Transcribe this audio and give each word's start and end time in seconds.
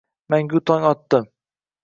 Mangu 0.29 0.59
tong 0.67 0.87
otdi. 0.93 1.19